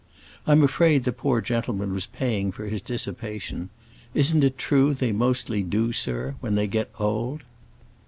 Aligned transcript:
I'm 0.47 0.63
afraid 0.63 1.03
the 1.03 1.11
poor 1.11 1.41
gentleman 1.41 1.93
was 1.93 2.07
paying 2.07 2.51
for 2.51 2.65
his 2.65 2.81
dissipation; 2.81 3.69
isn't 4.15 4.43
it 4.43 4.57
true 4.57 4.95
they 4.95 5.11
mostly 5.11 5.61
do, 5.61 5.93
sir, 5.93 6.33
when 6.39 6.55
they 6.55 6.65
get 6.65 6.89
old? 6.97 7.43